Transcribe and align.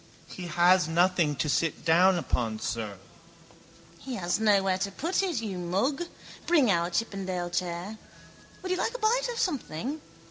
—He 0.25 0.47
has 0.47 0.87
nothing 0.87 1.35
to 1.35 1.47
sit 1.47 1.85
down 1.85 2.25
on, 2.33 2.57
sir. 2.59 2.97
—He 3.99 4.15
has 4.15 4.39
nowhere 4.39 4.79
to 4.79 4.89
put 4.91 5.21
it, 5.21 5.43
you 5.43 5.59
mug. 5.59 6.05
Bring 6.47 6.69
in 6.69 6.75
our 6.75 6.89
chippendale 6.89 7.51
chair. 7.51 7.99
Would 8.63 8.71
you 8.71 8.77
like 8.79 8.95
a 8.95 8.97
bite 8.97 9.29
of 9.31 9.37
something? 9.37 10.01